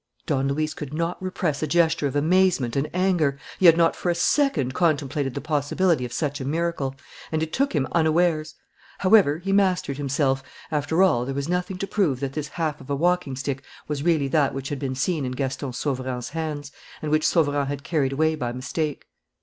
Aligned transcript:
Don 0.25 0.47
Luis 0.47 0.73
could 0.73 0.95
not 0.95 1.21
repress 1.21 1.61
a 1.61 1.67
gesture 1.67 2.07
of 2.07 2.15
amazement 2.15 2.75
and 2.75 2.89
anger. 2.91 3.37
He 3.59 3.67
had 3.67 3.77
not 3.77 3.95
for 3.95 4.09
a 4.09 4.15
second 4.15 4.73
contemplated 4.73 5.35
the 5.35 5.41
possibility 5.41 6.05
of 6.05 6.11
such 6.11 6.41
a 6.41 6.43
miracle; 6.43 6.95
and 7.31 7.43
it 7.43 7.53
took 7.53 7.73
him 7.75 7.87
unawares. 7.91 8.55
However, 8.97 9.37
he 9.37 9.51
mastered 9.51 9.97
himself. 9.97 10.41
After 10.71 11.03
all, 11.03 11.23
there 11.23 11.35
was 11.35 11.47
nothing 11.47 11.77
to 11.77 11.85
prove 11.85 12.19
that 12.21 12.33
this 12.33 12.47
half 12.47 12.81
of 12.81 12.89
a 12.89 12.95
walking 12.95 13.35
stick 13.35 13.63
was 13.87 14.01
really 14.01 14.27
that 14.29 14.55
which 14.55 14.69
had 14.69 14.79
been 14.79 14.95
seen 14.95 15.23
in 15.23 15.33
Gaston 15.33 15.71
Sauverand's 15.71 16.29
hands 16.29 16.71
and 17.03 17.11
which 17.11 17.27
Sauverand 17.27 17.67
had 17.67 17.83
carried 17.83 18.13
away 18.13 18.33
by 18.33 18.51
mistake. 18.51 19.05